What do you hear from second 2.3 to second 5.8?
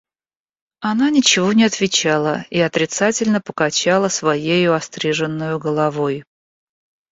и отрицательно покачала своею остриженною